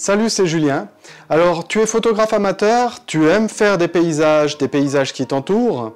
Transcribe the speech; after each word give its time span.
Salut, 0.00 0.30
c'est 0.30 0.46
Julien. 0.46 0.86
Alors, 1.28 1.66
tu 1.66 1.80
es 1.80 1.86
photographe 1.86 2.32
amateur, 2.32 3.04
tu 3.04 3.28
aimes 3.28 3.48
faire 3.48 3.78
des 3.78 3.88
paysages, 3.88 4.56
des 4.56 4.68
paysages 4.68 5.12
qui 5.12 5.26
t'entourent, 5.26 5.92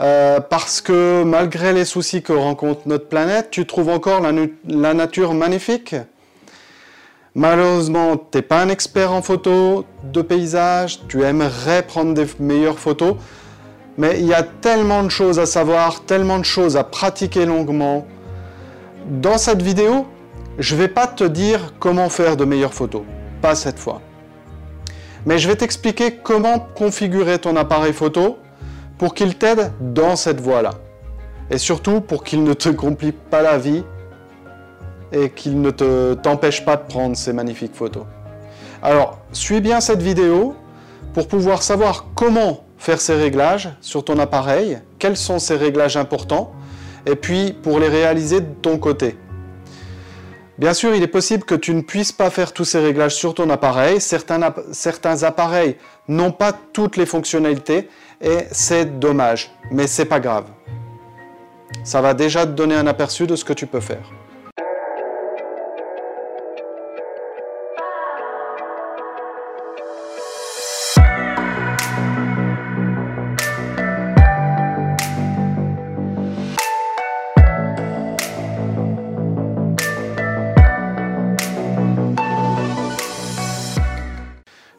euh, 0.00 0.40
parce 0.40 0.80
que 0.80 1.22
malgré 1.22 1.74
les 1.74 1.84
soucis 1.84 2.22
que 2.22 2.32
rencontre 2.32 2.80
notre 2.86 3.08
planète, 3.08 3.48
tu 3.50 3.66
trouves 3.66 3.90
encore 3.90 4.22
la, 4.22 4.94
nature 4.94 5.34
magnifique. 5.34 5.94
Malheureusement, 7.34 8.16
tu 8.16 8.38
n'es 8.38 8.42
pas 8.42 8.62
un 8.62 8.70
expert 8.70 9.12
en 9.12 9.20
photo 9.20 9.84
de 10.02 10.22
paysages, 10.22 11.00
tu 11.06 11.22
aimerais 11.22 11.82
prendre 11.82 12.14
des 12.14 12.26
meilleures 12.40 12.78
photos, 12.78 13.16
mais 13.98 14.18
il 14.18 14.24
y 14.24 14.32
a 14.32 14.44
tellement 14.44 15.02
de 15.02 15.10
choses 15.10 15.38
à 15.38 15.44
savoir, 15.44 16.06
tellement 16.06 16.38
de 16.38 16.46
choses 16.46 16.78
à 16.78 16.84
pratiquer 16.84 17.44
longuement. 17.44 18.06
Dans 19.10 19.36
cette 19.36 19.60
vidéo, 19.60 20.06
je 20.58 20.74
ne 20.74 20.80
vais 20.80 20.88
pas 20.88 21.06
te 21.06 21.24
dire 21.24 21.74
comment 21.78 22.08
faire 22.08 22.38
de 22.38 22.46
meilleures 22.46 22.72
photos 22.72 23.02
cette 23.54 23.78
fois. 23.78 24.00
Mais 25.24 25.38
je 25.38 25.48
vais 25.48 25.56
t'expliquer 25.56 26.16
comment 26.22 26.58
configurer 26.58 27.38
ton 27.38 27.56
appareil 27.56 27.92
photo 27.92 28.38
pour 28.98 29.14
qu'il 29.14 29.36
t'aide 29.36 29.72
dans 29.80 30.16
cette 30.16 30.40
voie-là. 30.40 30.74
Et 31.50 31.58
surtout 31.58 32.00
pour 32.00 32.24
qu'il 32.24 32.44
ne 32.44 32.54
te 32.54 32.68
complique 32.68 33.18
pas 33.30 33.42
la 33.42 33.58
vie 33.58 33.84
et 35.12 35.30
qu'il 35.30 35.60
ne 35.60 35.70
te 35.70 36.14
t'empêche 36.14 36.64
pas 36.64 36.76
de 36.76 36.82
prendre 36.82 37.16
ces 37.16 37.32
magnifiques 37.32 37.74
photos. 37.74 38.04
Alors, 38.82 39.18
suis 39.32 39.60
bien 39.60 39.80
cette 39.80 40.02
vidéo 40.02 40.54
pour 41.14 41.28
pouvoir 41.28 41.62
savoir 41.62 42.06
comment 42.14 42.64
faire 42.78 43.00
ces 43.00 43.14
réglages 43.14 43.70
sur 43.80 44.04
ton 44.04 44.18
appareil, 44.18 44.78
quels 44.98 45.16
sont 45.16 45.38
ces 45.38 45.56
réglages 45.56 45.96
importants, 45.96 46.52
et 47.06 47.16
puis 47.16 47.52
pour 47.52 47.78
les 47.78 47.88
réaliser 47.88 48.40
de 48.40 48.52
ton 48.62 48.78
côté. 48.78 49.16
Bien 50.58 50.72
sûr, 50.72 50.94
il 50.94 51.02
est 51.02 51.08
possible 51.08 51.44
que 51.44 51.54
tu 51.54 51.74
ne 51.74 51.82
puisses 51.82 52.12
pas 52.12 52.30
faire 52.30 52.52
tous 52.52 52.64
ces 52.64 52.78
réglages 52.78 53.14
sur 53.14 53.34
ton 53.34 53.50
appareil. 53.50 54.00
Certains, 54.00 55.22
appareils 55.22 55.76
n'ont 56.08 56.32
pas 56.32 56.52
toutes 56.72 56.96
les 56.96 57.04
fonctionnalités 57.04 57.90
et 58.22 58.38
c'est 58.52 58.98
dommage, 58.98 59.50
mais 59.70 59.86
c'est 59.86 60.06
pas 60.06 60.20
grave. 60.20 60.46
Ça 61.84 62.00
va 62.00 62.14
déjà 62.14 62.46
te 62.46 62.52
donner 62.52 62.74
un 62.74 62.86
aperçu 62.86 63.26
de 63.26 63.36
ce 63.36 63.44
que 63.44 63.52
tu 63.52 63.66
peux 63.66 63.80
faire. 63.80 64.10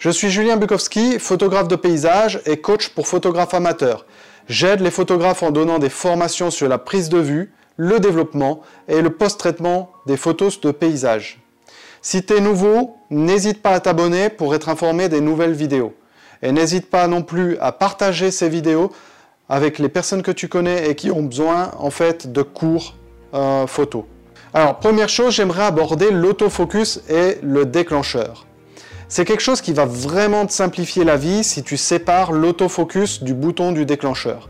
Je 0.07 0.11
suis 0.13 0.29
Julien 0.29 0.55
Bukowski, 0.55 1.19
photographe 1.19 1.67
de 1.67 1.75
paysage 1.75 2.39
et 2.45 2.61
coach 2.61 2.87
pour 2.87 3.09
photographes 3.09 3.53
amateurs. 3.53 4.05
J'aide 4.47 4.79
les 4.79 4.89
photographes 4.89 5.43
en 5.43 5.51
donnant 5.51 5.79
des 5.79 5.89
formations 5.89 6.49
sur 6.49 6.69
la 6.69 6.77
prise 6.77 7.09
de 7.09 7.17
vue, 7.17 7.51
le 7.75 7.99
développement 7.99 8.61
et 8.87 9.01
le 9.01 9.09
post-traitement 9.09 9.91
des 10.05 10.15
photos 10.15 10.61
de 10.61 10.71
paysage. 10.71 11.41
Si 12.01 12.25
tu 12.25 12.37
es 12.37 12.39
nouveau, 12.39 12.95
n'hésite 13.09 13.61
pas 13.61 13.71
à 13.71 13.81
t'abonner 13.81 14.29
pour 14.29 14.55
être 14.55 14.69
informé 14.69 15.09
des 15.09 15.19
nouvelles 15.19 15.51
vidéos. 15.51 15.93
Et 16.41 16.53
n'hésite 16.53 16.89
pas 16.89 17.05
non 17.07 17.21
plus 17.21 17.57
à 17.57 17.73
partager 17.73 18.31
ces 18.31 18.47
vidéos 18.47 18.93
avec 19.49 19.77
les 19.77 19.89
personnes 19.89 20.23
que 20.23 20.31
tu 20.31 20.47
connais 20.47 20.89
et 20.89 20.95
qui 20.95 21.11
ont 21.11 21.23
besoin 21.23 21.71
en 21.77 21.89
fait 21.89 22.31
de 22.31 22.43
cours 22.43 22.95
euh, 23.33 23.67
photos. 23.67 24.05
Alors 24.53 24.77
première 24.77 25.09
chose, 25.09 25.33
j'aimerais 25.33 25.65
aborder 25.65 26.11
l'autofocus 26.11 27.01
et 27.09 27.39
le 27.43 27.65
déclencheur. 27.65 28.46
C'est 29.09 29.23
quelque 29.23 29.41
chose 29.41 29.61
qui 29.61 29.71
va 29.71 29.85
vraiment 29.85 30.45
te 30.45 30.51
simplifier 30.51 31.05
la 31.05 31.15
vie 31.15 31.43
si 31.43 31.63
tu 31.63 31.77
sépares 31.77 32.33
l'autofocus 32.33 33.23
du 33.23 33.33
bouton 33.33 33.71
du 33.71 33.85
déclencheur. 33.85 34.49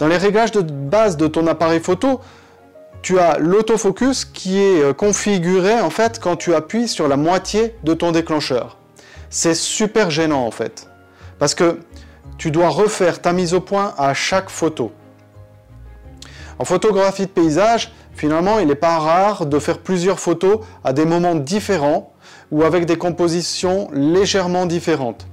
Dans 0.00 0.08
les 0.08 0.16
réglages 0.16 0.50
de 0.50 0.62
base 0.62 1.16
de 1.16 1.28
ton 1.28 1.46
appareil 1.46 1.80
photo, 1.80 2.20
tu 3.02 3.20
as 3.20 3.38
l'autofocus 3.38 4.24
qui 4.24 4.58
est 4.58 4.82
euh, 4.82 4.92
configuré 4.92 5.80
en 5.80 5.90
fait 5.90 6.18
quand 6.18 6.34
tu 6.34 6.54
appuies 6.54 6.88
sur 6.88 7.06
la 7.06 7.16
moitié 7.16 7.76
de 7.84 7.94
ton 7.94 8.10
déclencheur. 8.10 8.76
C'est 9.30 9.54
super 9.54 10.10
gênant 10.10 10.44
en 10.44 10.50
fait 10.50 10.88
parce 11.38 11.54
que 11.54 11.78
tu 12.36 12.50
dois 12.50 12.68
refaire 12.68 13.22
ta 13.22 13.32
mise 13.32 13.54
au 13.54 13.60
point 13.60 13.94
à 13.96 14.14
chaque 14.14 14.50
photo. 14.50 14.92
En 16.58 16.64
photographie 16.64 17.26
de 17.26 17.30
paysage, 17.30 17.92
finalement, 18.14 18.58
il 18.58 18.66
n'est 18.66 18.74
pas 18.74 18.98
rare 18.98 19.46
de 19.46 19.58
faire 19.60 19.78
plusieurs 19.78 20.18
photos 20.18 20.60
à 20.82 20.92
des 20.92 21.04
moments 21.04 21.36
différents 21.36 22.12
ou 22.50 22.62
avec 22.62 22.86
des 22.86 22.96
compositions 22.96 23.88
légèrement 23.92 24.66
différentes. 24.66 25.26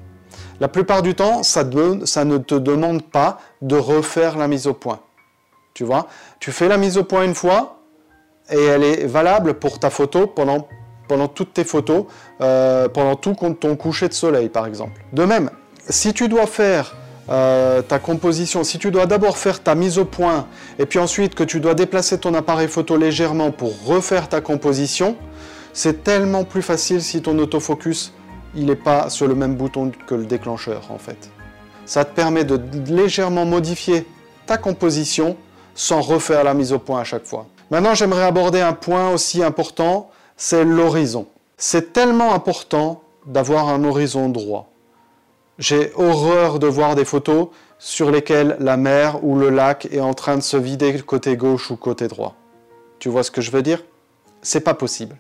La 0.59 0.67
plupart 0.67 1.01
du 1.01 1.15
temps, 1.15 1.43
ça, 1.43 1.63
ne 1.63 2.37
te 2.37 2.55
demande 2.55 3.03
pas 3.03 3.39
de 3.61 3.75
refaire 3.75 4.37
la 4.37 4.47
mise 4.47 4.67
au 4.67 4.73
point. 4.73 4.99
Tu 5.73 5.83
vois, 5.83 6.07
tu 6.39 6.51
fais 6.51 6.69
la 6.69 6.77
mise 6.77 6.97
au 6.97 7.03
point 7.03 7.23
une 7.25 7.35
fois 7.35 7.81
et 8.49 8.63
elle 8.63 8.83
est 8.83 9.05
valable 9.05 9.55
pour 9.55 9.79
ta 9.79 9.89
photo 9.89 10.27
pendant, 10.27 10.67
toutes 11.27 11.53
tes 11.53 11.65
photos, 11.65 12.05
euh, 12.39 12.87
pendant 12.87 13.15
tout 13.15 13.35
ton 13.59 13.75
coucher 13.75 14.07
de 14.07 14.13
soleil 14.13 14.47
par 14.47 14.65
exemple. 14.65 15.01
De 15.11 15.25
même, 15.25 15.49
si 15.89 16.13
tu 16.13 16.29
dois 16.29 16.47
faire 16.47 16.95
euh, 17.29 17.81
ta 17.81 17.99
composition, 17.99 18.63
si 18.63 18.77
tu 18.77 18.91
dois 18.91 19.07
d'abord 19.07 19.37
faire 19.37 19.61
ta 19.61 19.75
mise 19.75 19.97
au 19.97 20.05
point 20.05 20.47
et 20.79 20.85
puis 20.85 20.99
ensuite 20.99 21.35
que 21.35 21.43
tu 21.43 21.59
dois 21.59 21.73
déplacer 21.73 22.19
ton 22.19 22.33
appareil 22.33 22.67
photo 22.67 22.95
légèrement 22.97 23.51
pour 23.51 23.73
refaire 23.85 24.29
ta 24.29 24.39
composition, 24.41 25.17
c'est 25.75 26.05
tellement 26.05 26.45
plus 26.45 26.61
facile 26.61 27.03
si 27.03 27.21
ton 27.21 27.37
autofocus 27.37 28.13
il 28.55 28.65
n'est 28.65 28.77
pas 28.77 29.09
sur 29.09 29.27
le 29.27 29.35
même 29.35 29.55
bouton 29.55 29.91
que 30.07 30.15
le 30.15 30.25
déclencheur 30.25 30.89
en 30.89 30.97
fait. 30.97 31.29
Ça 31.85 32.05
te 32.05 32.15
permet 32.15 32.45
de 32.45 32.59
légèrement 32.87 33.45
modifier 33.45 34.07
ta 34.47 34.57
composition 34.57 35.35
sans 35.75 35.99
refaire 35.99 36.45
la 36.45 36.53
mise 36.53 36.71
au 36.71 36.79
point 36.79 37.01
à 37.01 37.03
chaque 37.03 37.25
fois. 37.25 37.47
Maintenant, 37.69 37.93
j'aimerais 37.93 38.23
aborder 38.23 38.61
un 38.61 38.71
point 38.71 39.11
aussi 39.11 39.43
important, 39.43 40.09
c'est 40.37 40.63
l'horizon. 40.63 41.27
C'est 41.57 41.91
tellement 41.91 42.33
important 42.33 43.01
d'avoir 43.25 43.67
un 43.67 43.83
horizon 43.83 44.29
droit. 44.29 44.69
J'ai 45.59 45.91
horreur 45.95 46.59
de 46.59 46.67
voir 46.67 46.95
des 46.95 47.05
photos 47.05 47.49
sur 47.79 48.11
lesquelles 48.11 48.55
la 48.61 48.77
mer 48.77 49.23
ou 49.25 49.37
le 49.37 49.49
lac 49.49 49.89
est 49.91 49.99
en 49.99 50.13
train 50.13 50.37
de 50.37 50.41
se 50.41 50.55
vider 50.55 51.01
côté 51.01 51.35
gauche 51.35 51.69
ou 51.69 51.75
côté 51.75 52.07
droit. 52.07 52.35
Tu 52.99 53.09
vois 53.09 53.23
ce 53.23 53.31
que 53.31 53.41
je 53.41 53.51
veux 53.51 53.61
dire? 53.61 53.83
C'est 54.41 54.61
pas 54.61 54.73
possible. 54.73 55.17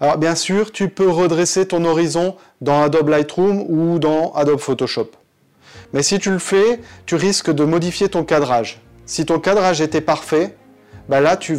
Alors 0.00 0.18
bien 0.18 0.34
sûr, 0.34 0.72
tu 0.72 0.88
peux 0.88 1.08
redresser 1.08 1.66
ton 1.66 1.84
horizon 1.84 2.36
dans 2.60 2.82
Adobe 2.82 3.08
Lightroom 3.08 3.64
ou 3.68 3.98
dans 3.98 4.32
Adobe 4.32 4.60
Photoshop. 4.60 5.10
Mais 5.92 6.02
si 6.02 6.18
tu 6.18 6.30
le 6.30 6.38
fais, 6.38 6.80
tu 7.06 7.14
risques 7.14 7.50
de 7.50 7.64
modifier 7.64 8.08
ton 8.08 8.24
cadrage. 8.24 8.80
Si 9.06 9.24
ton 9.24 9.38
cadrage 9.38 9.80
était 9.80 10.00
parfait, 10.00 10.56
ben 11.08 11.20
là 11.20 11.36
tu, 11.36 11.56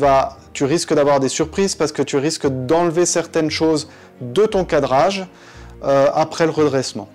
risques 0.61 0.93
d'avoir 0.93 1.19
des 1.19 1.29
surprises 1.29 1.75
parce 1.75 1.91
que 1.91 2.01
tu 2.01 2.17
risques 2.17 2.47
d'enlever 2.47 3.05
certaines 3.05 3.49
choses 3.49 3.89
de 4.21 4.45
ton 4.45 4.65
cadrage 4.65 5.25
euh, 5.83 6.09
après 6.13 6.45
le 6.45 6.51
redressement. 6.51 7.07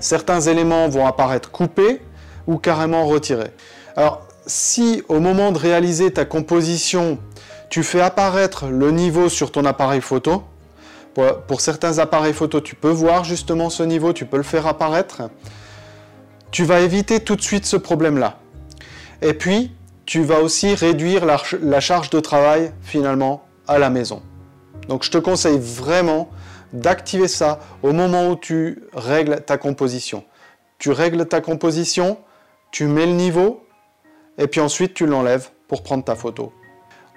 Certains 0.00 0.40
éléments 0.40 0.88
vont 0.88 1.06
apparaître 1.06 1.50
coupés 1.50 2.00
ou 2.46 2.58
carrément 2.58 3.06
retirés. 3.06 3.52
Alors 3.96 4.26
si 4.46 5.02
au 5.08 5.20
moment 5.20 5.52
de 5.52 5.58
réaliser 5.58 6.10
ta 6.12 6.24
composition, 6.24 7.18
tu 7.68 7.82
fais 7.82 8.00
apparaître 8.00 8.66
le 8.66 8.90
niveau 8.90 9.28
sur 9.28 9.52
ton 9.52 9.64
appareil 9.64 10.00
photo, 10.00 10.42
pour, 11.46 11.60
certains 11.60 11.98
appareils 11.98 12.32
photo, 12.32 12.60
tu 12.60 12.74
peux 12.74 12.90
voir 12.90 13.24
justement 13.24 13.70
ce 13.70 13.82
niveau, 13.82 14.12
tu 14.12 14.24
peux 14.24 14.36
le 14.36 14.42
faire 14.42 14.66
apparaître. 14.66 15.22
Tu 16.50 16.64
vas 16.64 16.80
éviter 16.80 17.20
tout 17.20 17.36
de 17.36 17.42
suite 17.42 17.66
ce 17.66 17.76
problème-là. 17.76 18.38
Et 19.20 19.34
puis, 19.34 19.72
tu 20.06 20.22
vas 20.22 20.40
aussi 20.40 20.74
réduire 20.74 21.26
la, 21.26 21.80
charge 21.80 22.10
de 22.10 22.20
travail 22.20 22.72
finalement 22.82 23.44
à 23.66 23.78
la 23.78 23.90
maison. 23.90 24.22
Donc 24.88 25.02
je 25.02 25.10
te 25.10 25.18
conseille 25.18 25.58
vraiment 25.58 26.30
d'activer 26.72 27.28
ça 27.28 27.58
au 27.82 27.92
moment 27.92 28.30
où 28.30 28.36
tu 28.36 28.84
règles 28.94 29.42
ta 29.42 29.58
composition. 29.58 30.24
Tu 30.78 30.92
règles 30.92 31.26
ta 31.26 31.40
composition, 31.40 32.18
tu 32.70 32.86
mets 32.86 33.06
le 33.06 33.12
niveau, 33.12 33.66
et 34.38 34.46
puis 34.46 34.60
ensuite 34.60 34.94
tu 34.94 35.04
l'enlèves 35.04 35.50
pour 35.66 35.82
prendre 35.82 36.04
ta 36.04 36.14
photo. 36.14 36.52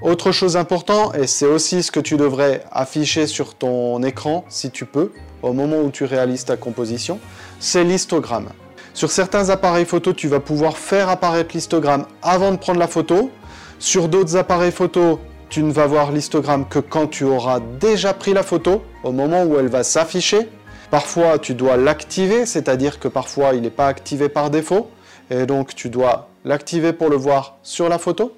Autre 0.01 0.31
chose 0.31 0.57
importante, 0.57 1.15
et 1.15 1.27
c'est 1.27 1.45
aussi 1.45 1.83
ce 1.83 1.91
que 1.91 1.99
tu 1.99 2.17
devrais 2.17 2.63
afficher 2.71 3.27
sur 3.27 3.53
ton 3.53 4.01
écran, 4.01 4.45
si 4.49 4.71
tu 4.71 4.87
peux, 4.87 5.11
au 5.43 5.53
moment 5.53 5.77
où 5.77 5.91
tu 5.91 6.05
réalises 6.05 6.43
ta 6.43 6.57
composition, 6.57 7.19
c'est 7.59 7.83
l'histogramme. 7.83 8.49
Sur 8.95 9.11
certains 9.11 9.51
appareils 9.51 9.85
photo, 9.85 10.11
tu 10.11 10.27
vas 10.27 10.39
pouvoir 10.39 10.77
faire 10.77 11.07
apparaître 11.07 11.51
l'histogramme 11.53 12.07
avant 12.23 12.51
de 12.51 12.57
prendre 12.57 12.79
la 12.79 12.87
photo. 12.87 13.29
Sur 13.77 14.09
d'autres 14.09 14.37
appareils 14.37 14.71
photo, 14.71 15.19
tu 15.49 15.61
ne 15.61 15.71
vas 15.71 15.85
voir 15.85 16.11
l'histogramme 16.11 16.67
que 16.67 16.79
quand 16.79 17.05
tu 17.05 17.23
auras 17.23 17.59
déjà 17.79 18.15
pris 18.15 18.33
la 18.33 18.41
photo, 18.41 18.81
au 19.03 19.11
moment 19.11 19.43
où 19.43 19.59
elle 19.59 19.67
va 19.67 19.83
s'afficher. 19.83 20.49
Parfois, 20.89 21.37
tu 21.37 21.53
dois 21.53 21.77
l'activer, 21.77 22.47
c'est-à-dire 22.47 22.99
que 22.99 23.07
parfois, 23.07 23.53
il 23.53 23.61
n'est 23.61 23.69
pas 23.69 23.87
activé 23.87 24.29
par 24.29 24.49
défaut, 24.49 24.89
et 25.29 25.45
donc 25.45 25.75
tu 25.75 25.89
dois 25.89 26.29
l'activer 26.43 26.91
pour 26.91 27.09
le 27.09 27.17
voir 27.17 27.57
sur 27.61 27.87
la 27.87 27.99
photo. 27.99 28.33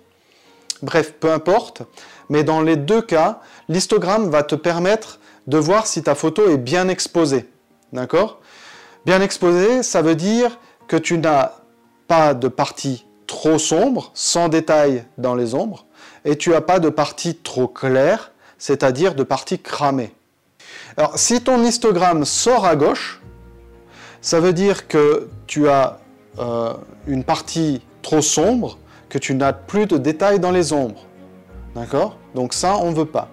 Bref, 0.83 1.13
peu 1.13 1.31
importe. 1.31 1.81
Mais 2.29 2.43
dans 2.43 2.61
les 2.61 2.75
deux 2.75 3.01
cas, 3.01 3.39
l'histogramme 3.69 4.29
va 4.29 4.43
te 4.43 4.53
permettre 4.53 5.19
de 5.47 5.57
voir 5.57 5.87
si 5.87 6.03
ta 6.03 6.13
photo 6.13 6.49
est 6.49 6.57
bien 6.57 6.89
exposée. 6.89 7.49
D'accord? 7.93 8.39
Bien 9.05 9.21
exposée, 9.21 9.81
ça 9.81 10.01
veut 10.01 10.15
dire 10.15 10.59
que 10.87 10.97
tu 10.97 11.17
n'as 11.17 11.53
pas 12.07 12.33
de 12.33 12.49
partie 12.49 13.05
trop 13.27 13.57
sombre, 13.57 14.11
sans 14.13 14.49
détail 14.49 15.05
dans 15.17 15.35
les 15.35 15.55
ombres, 15.55 15.85
et 16.25 16.37
tu 16.37 16.49
n'as 16.49 16.61
pas 16.61 16.79
de 16.79 16.89
partie 16.89 17.35
trop 17.35 17.67
claire, 17.67 18.31
c'est-à-dire 18.57 19.15
de 19.15 19.23
partie 19.23 19.59
cramée. 19.59 20.13
Alors, 20.97 21.17
si 21.17 21.41
ton 21.41 21.63
histogramme 21.63 22.25
sort 22.25 22.65
à 22.65 22.75
gauche, 22.75 23.21
ça 24.21 24.39
veut 24.41 24.53
dire 24.53 24.87
que 24.87 25.29
tu 25.47 25.69
as 25.69 25.99
euh, 26.39 26.73
une 27.07 27.23
partie 27.23 27.81
trop 28.01 28.21
sombre, 28.21 28.77
que 29.13 29.19
tu 29.19 29.35
n'as 29.35 29.53
plus 29.53 29.85
de 29.85 29.97
détails 29.99 30.39
dans 30.39 30.49
les 30.49 30.73
ombres. 30.73 31.05
D'accord? 31.75 32.17
Donc 32.33 32.51
ça, 32.51 32.77
on 32.77 32.89
ne 32.89 32.95
veut 32.95 33.05
pas. 33.05 33.27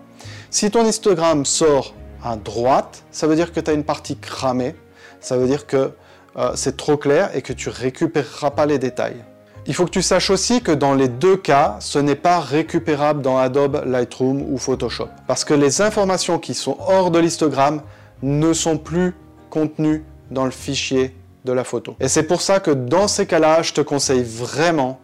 Si 0.50 0.70
ton 0.70 0.84
histogramme 0.84 1.46
sort 1.46 1.94
à 2.22 2.36
droite, 2.36 3.02
ça 3.10 3.26
veut 3.26 3.34
dire 3.34 3.50
que 3.50 3.60
tu 3.60 3.70
as 3.70 3.72
une 3.72 3.84
partie 3.84 4.18
cramée, 4.18 4.76
ça 5.20 5.38
veut 5.38 5.46
dire 5.46 5.66
que 5.66 5.92
euh, 6.36 6.52
c'est 6.54 6.76
trop 6.76 6.98
clair 6.98 7.30
et 7.34 7.40
que 7.40 7.54
tu 7.54 7.70
récupéreras 7.70 8.50
pas 8.50 8.66
les 8.66 8.78
détails. 8.78 9.24
Il 9.66 9.72
faut 9.72 9.86
que 9.86 9.90
tu 9.90 10.02
saches 10.02 10.28
aussi 10.28 10.60
que 10.60 10.72
dans 10.72 10.92
les 10.92 11.08
deux 11.08 11.38
cas, 11.38 11.76
ce 11.80 11.98
n'est 11.98 12.14
pas 12.14 12.40
récupérable 12.40 13.22
dans 13.22 13.38
Adobe 13.38 13.82
Lightroom 13.86 14.52
ou 14.52 14.58
Photoshop. 14.58 15.08
Parce 15.26 15.44
que 15.44 15.54
les 15.54 15.80
informations 15.80 16.38
qui 16.38 16.52
sont 16.52 16.76
hors 16.78 17.10
de 17.10 17.18
l'histogramme 17.18 17.80
ne 18.20 18.52
sont 18.52 18.76
plus 18.76 19.14
contenues 19.48 20.04
dans 20.30 20.44
le 20.44 20.50
fichier 20.50 21.16
de 21.46 21.52
la 21.52 21.64
photo. 21.64 21.96
Et 22.00 22.08
c'est 22.08 22.24
pour 22.24 22.42
ça 22.42 22.60
que 22.60 22.70
dans 22.70 23.08
ces 23.08 23.24
cas-là, 23.24 23.62
je 23.62 23.72
te 23.72 23.80
conseille 23.80 24.22
vraiment 24.22 25.00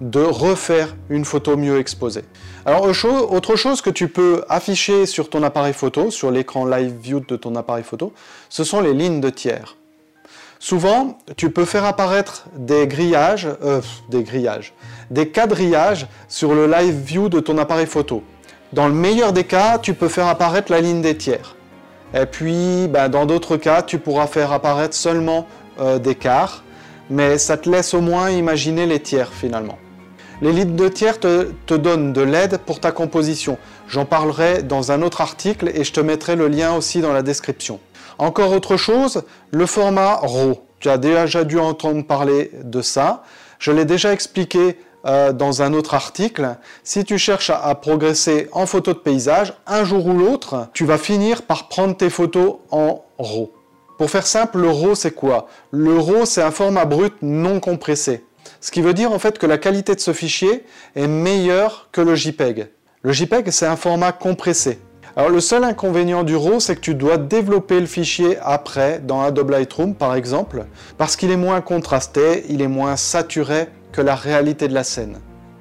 de 0.00 0.20
refaire 0.20 0.96
une 1.08 1.24
photo 1.24 1.56
mieux 1.56 1.78
exposée. 1.78 2.24
Alors 2.66 2.82
autre 2.82 3.56
chose 3.56 3.80
que 3.80 3.90
tu 3.90 4.08
peux 4.08 4.44
afficher 4.48 5.06
sur 5.06 5.28
ton 5.30 5.42
appareil 5.42 5.74
photo, 5.74 6.10
sur 6.10 6.30
l'écran 6.30 6.64
Live 6.66 6.94
View 7.00 7.20
de 7.20 7.36
ton 7.36 7.54
appareil 7.56 7.84
photo, 7.84 8.12
ce 8.48 8.64
sont 8.64 8.80
les 8.80 8.94
lignes 8.94 9.20
de 9.20 9.30
tiers. 9.30 9.76
Souvent, 10.58 11.18
tu 11.36 11.50
peux 11.50 11.66
faire 11.66 11.84
apparaître 11.84 12.46
des 12.56 12.86
grillages, 12.86 13.48
euh, 13.62 13.82
des 14.08 14.22
grillages, 14.22 14.72
des 15.10 15.28
quadrillages 15.28 16.06
sur 16.26 16.54
le 16.54 16.66
live 16.66 16.94
view 16.94 17.28
de 17.28 17.38
ton 17.38 17.58
appareil 17.58 17.84
photo. 17.84 18.22
Dans 18.72 18.88
le 18.88 18.94
meilleur 18.94 19.34
des 19.34 19.44
cas, 19.44 19.78
tu 19.78 19.92
peux 19.92 20.08
faire 20.08 20.26
apparaître 20.26 20.72
la 20.72 20.80
ligne 20.80 21.02
des 21.02 21.18
tiers. 21.18 21.54
Et 22.14 22.24
puis, 22.24 22.88
ben, 22.88 23.10
dans 23.10 23.26
d'autres 23.26 23.58
cas, 23.58 23.82
tu 23.82 23.98
pourras 23.98 24.26
faire 24.26 24.52
apparaître 24.52 24.94
seulement 24.94 25.46
euh, 25.80 25.98
des 25.98 26.14
quarts, 26.14 26.64
mais 27.10 27.36
ça 27.36 27.58
te 27.58 27.68
laisse 27.68 27.92
au 27.92 28.00
moins 28.00 28.30
imaginer 28.30 28.86
les 28.86 29.00
tiers 29.00 29.34
finalement. 29.34 29.76
Les 30.42 30.64
de 30.64 30.88
tiers 30.88 31.20
te, 31.20 31.50
te 31.66 31.74
donnent 31.74 32.12
de 32.12 32.20
l'aide 32.20 32.58
pour 32.58 32.80
ta 32.80 32.92
composition. 32.92 33.56
J'en 33.88 34.04
parlerai 34.04 34.62
dans 34.62 34.92
un 34.92 35.02
autre 35.02 35.20
article 35.20 35.70
et 35.74 35.84
je 35.84 35.92
te 35.92 36.00
mettrai 36.00 36.36
le 36.36 36.48
lien 36.48 36.74
aussi 36.74 37.00
dans 37.00 37.12
la 37.12 37.22
description. 37.22 37.78
Encore 38.18 38.52
autre 38.52 38.76
chose, 38.76 39.22
le 39.50 39.66
format 39.66 40.16
RAW. 40.16 40.62
Tu 40.80 40.88
as 40.88 40.98
déjà 40.98 41.44
dû 41.44 41.58
entendre 41.58 42.04
parler 42.04 42.50
de 42.62 42.82
ça. 42.82 43.22
Je 43.58 43.72
l'ai 43.72 43.84
déjà 43.84 44.12
expliqué 44.12 44.76
euh, 45.06 45.32
dans 45.32 45.62
un 45.62 45.72
autre 45.72 45.94
article. 45.94 46.56
Si 46.82 47.04
tu 47.04 47.18
cherches 47.18 47.50
à, 47.50 47.74
progresser 47.74 48.48
en 48.52 48.66
photo 48.66 48.92
de 48.92 48.98
paysage, 48.98 49.54
un 49.66 49.84
jour 49.84 50.06
ou 50.06 50.12
l'autre, 50.12 50.68
tu 50.72 50.84
vas 50.84 50.98
finir 50.98 51.42
par 51.42 51.68
prendre 51.68 51.96
tes 51.96 52.10
photos 52.10 52.56
en 52.70 53.04
RAW. 53.18 53.52
Pour 53.98 54.10
faire 54.10 54.26
simple, 54.26 54.58
le 54.58 54.70
RAW 54.70 54.94
c'est 54.94 55.12
quoi? 55.12 55.46
Le 55.70 55.98
RAW 55.98 56.24
c'est 56.24 56.42
un 56.42 56.50
format 56.50 56.84
brut 56.84 57.14
non 57.22 57.60
compressé. 57.60 58.24
Ce 58.64 58.70
qui 58.70 58.80
veut 58.80 58.94
dire 58.94 59.12
en 59.12 59.18
fait 59.18 59.38
que 59.38 59.44
la 59.44 59.58
qualité 59.58 59.94
de 59.94 60.00
ce 60.00 60.14
fichier 60.14 60.64
est 60.96 61.06
meilleure 61.06 61.90
que 61.92 62.00
le 62.00 62.14
JPEG. 62.14 62.70
Le 63.02 63.12
JPEG 63.12 63.50
c'est 63.50 63.66
un 63.66 63.76
format 63.76 64.12
compressé. 64.12 64.78
Alors 65.16 65.28
le 65.28 65.40
seul 65.40 65.64
inconvénient 65.64 66.24
du 66.24 66.34
RAW, 66.34 66.60
c'est 66.60 66.74
que 66.74 66.80
tu 66.80 66.94
dois 66.94 67.18
développer 67.18 67.78
le 67.78 67.84
fichier 67.84 68.38
après, 68.40 69.00
dans 69.00 69.20
Adobe 69.20 69.50
Lightroom 69.50 69.94
par 69.94 70.14
exemple, 70.14 70.64
parce 70.96 71.14
qu'il 71.14 71.30
est 71.30 71.36
moins 71.36 71.60
contrasté, 71.60 72.46
il 72.48 72.62
est 72.62 72.68
moins 72.68 72.96
saturé 72.96 73.68
que 73.92 74.00
la 74.00 74.14
réalité 74.14 74.66
de 74.66 74.72
la 74.72 74.82
scène. 74.82 75.18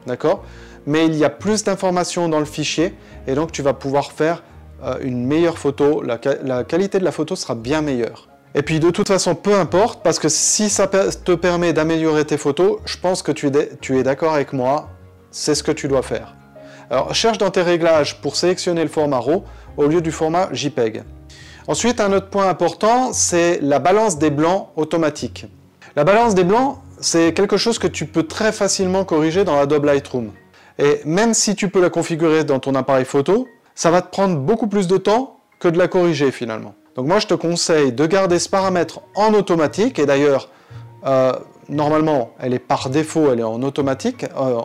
D'accord? 0.08 0.46
Mais 0.86 1.06
il 1.06 1.16
y 1.16 1.26
a 1.26 1.30
plus 1.30 1.66
d'informations 1.66 2.30
dans 2.30 2.40
le 2.40 2.46
fichier, 2.46 2.94
et 3.28 3.36
donc 3.36 3.52
tu 3.52 3.62
vas 3.62 3.74
pouvoir 3.74 4.14
faire 4.14 4.44
euh, 4.82 4.96
une 5.02 5.26
meilleure 5.26 5.58
photo, 5.58 6.02
la, 6.02 6.64
qualité 6.64 7.00
de 7.00 7.04
la 7.04 7.12
photo 7.12 7.36
sera 7.36 7.54
bien 7.54 7.82
meilleure. 7.82 8.30
Et 8.56 8.62
puis 8.62 8.80
de 8.80 8.92
toute 8.92 9.08
façon, 9.08 9.34
peu 9.34 9.56
importe, 9.56 10.04
parce 10.04 10.20
que 10.20 10.30
si 10.30 10.70
ça 10.70 10.88
te 10.88 11.32
permet 11.34 11.74
d'améliorer 11.74 12.26
tes 12.26 12.38
photos, 12.38 12.80
je 12.86 12.98
pense 12.98 13.24
que 13.24 13.32
tu 13.32 13.98
es 13.98 14.04
d'accord 14.04 14.34
avec 14.34 14.54
moi, 14.54 14.90
c'est 15.32 15.56
ce 15.56 15.64
que 15.64 15.72
tu 15.72 15.88
dois 15.88 16.04
faire. 16.04 16.36
Alors, 16.92 17.16
cherche 17.16 17.40
dans 17.40 17.50
tes 17.50 17.64
réglages 17.64 18.22
pour 18.22 18.36
sélectionner 18.36 18.84
le 18.84 18.90
format 18.90 19.18
RAW 19.18 19.44
au 19.78 19.88
lieu 19.88 20.02
du 20.02 20.12
format 20.12 20.50
JPEG. 20.52 21.04
Ensuite, 21.68 22.00
un 22.00 22.14
autre 22.14 22.30
point 22.30 22.48
important, 22.48 23.14
c'est 23.14 23.60
la 23.62 23.80
balance 23.80 24.20
des 24.20 24.30
blancs 24.30 24.68
automatique. 24.76 25.48
La 25.96 26.04
balance 26.04 26.36
des 26.36 26.44
blancs, 26.44 26.78
c'est 27.00 27.34
quelque 27.34 27.58
chose 27.58 27.80
que 27.80 27.88
tu 27.88 28.06
peux 28.06 28.24
très 28.24 28.52
facilement 28.52 29.06
corriger 29.06 29.44
dans 29.44 29.58
Adobe 29.58 29.86
Lightroom. 29.86 30.32
Et 30.78 31.02
même 31.06 31.34
si 31.34 31.56
tu 31.56 31.70
peux 31.70 31.82
la 31.82 31.90
configurer 31.90 32.44
dans 32.44 32.60
ton 32.60 32.76
appareil 32.76 33.06
photo, 33.06 33.48
ça 33.74 33.90
va 33.90 34.02
te 34.04 34.12
prendre 34.12 34.38
beaucoup 34.38 34.68
plus 34.68 34.88
de 34.88 34.98
temps 34.98 35.38
que 35.60 35.68
de 35.68 35.78
la 35.78 35.88
corriger 35.88 36.32
finalement. 36.32 36.76
Donc 36.96 37.08
moi 37.08 37.20
je 37.20 37.28
te 37.28 37.34
conseille 37.34 37.92
de 37.92 38.06
garder 38.06 38.38
ce 38.40 38.50
paramètre 38.50 39.02
en 39.16 39.34
automatique, 39.34 39.98
et 40.00 40.06
d'ailleurs 40.06 40.50
euh, 41.06 41.34
normalement 41.70 42.32
elle 42.40 42.54
est 42.54 42.60
par 42.60 42.90
défaut, 42.90 43.32
elle 43.32 43.40
est 43.40 43.44
en 43.44 43.62
automatique, 43.64 44.26
euh, 44.38 44.62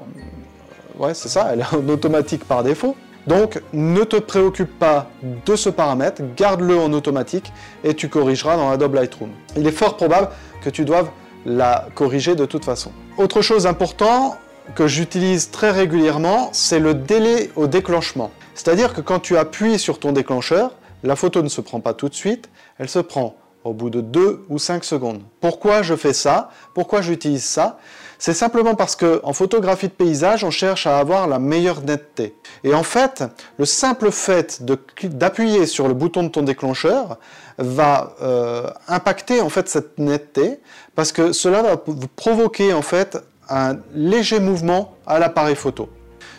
ouais, 0.99 1.15
c'est 1.15 1.29
ça, 1.29 1.51
elle 1.53 1.61
est 1.61 1.75
en 1.75 1.89
automatique 1.89 2.45
par 2.45 2.63
défaut. 2.63 2.97
Donc 3.27 3.63
ne 3.75 4.05
te 4.05 4.17
préoccupe 4.17 4.79
pas 4.79 5.09
de 5.23 5.57
ce 5.57 5.69
paramètre, 5.69 6.23
garde-le 6.37 6.79
en 6.79 6.93
automatique 6.93 7.53
et 7.85 7.95
tu 7.95 8.09
corrigeras 8.09 8.57
dans 8.57 8.71
Adobe 8.71 8.95
Lightroom. 8.95 9.31
Il 9.57 9.67
est 9.67 9.73
fort 9.73 9.97
probable 9.97 10.29
que 10.63 10.71
tu 10.71 10.85
doives 10.85 11.11
la 11.45 11.89
corriger 11.95 12.35
de 12.35 12.47
toute 12.47 12.65
façon. 12.65 12.91
Autre 13.19 13.43
chose 13.43 13.67
importante 13.67 14.39
que 14.75 14.87
j'utilise 14.87 15.51
très 15.51 15.71
régulièrement, 15.71 16.51
c'est 16.53 16.79
le 16.79 16.95
délai 16.95 17.51
au 17.57 17.67
déclenchement. 17.67 18.31
C'est-à-dire 18.55 18.93
que 18.93 19.01
quand 19.01 19.21
tu 19.21 19.37
appuies 19.37 19.79
sur 19.79 19.99
ton 19.99 20.13
déclencheur, 20.13 20.73
la 21.03 21.17
photo 21.17 21.43
ne 21.43 21.49
se 21.49 21.61
prend 21.61 21.81
pas 21.81 21.95
tout 21.95 22.09
de 22.09 22.15
suite, 22.15 22.49
elle 22.79 22.89
se 22.89 22.99
prend 22.99 23.37
au 23.65 23.73
bout 23.73 23.91
de 23.91 24.01
2 24.01 24.47
ou 24.49 24.59
5 24.59 24.85
secondes. 24.85 25.23
Pourquoi 25.41 25.83
je 25.83 25.95
fais 25.95 26.13
ça? 26.13 26.51
Pourquoi 26.75 27.03
j'utilise 27.03 27.45
ça? 27.45 27.79
C'est 28.19 28.35
simplement 28.35 28.75
parce 28.75 28.97
qu'en 28.97 29.33
photographie 29.33 29.87
de 29.87 29.93
paysage, 29.93 30.43
on 30.43 30.51
cherche 30.51 30.87
à 30.87 30.99
avoir 30.99 31.29
la 31.29 31.39
meilleure 31.39 31.83
netteté. 31.83 32.35
Et 32.65 32.75
en 32.75 32.83
fait, 32.83 33.23
le 33.59 33.65
simple 33.65 34.11
fait 34.11 34.63
d'appuyer 35.05 35.67
sur 35.67 35.87
le 35.87 35.95
bouton 35.95 36.25
de 36.25 36.29
ton 36.29 36.43
déclencheur 36.43 37.19
va 37.59 38.17
euh, 38.21 38.71
impacter 38.89 39.41
en 39.41 39.49
fait 39.49 39.69
cette 39.69 39.99
netteté 39.99 40.61
parce 40.97 41.13
que 41.13 41.33
cela 41.33 41.63
va 41.63 41.77
provoquer 42.17 42.73
en 42.73 42.83
fait 42.83 43.19
un 43.49 43.79
léger 43.95 44.41
mouvement 44.41 44.97
à 45.07 45.21
l'appareil 45.21 45.55
photo. 45.55 45.89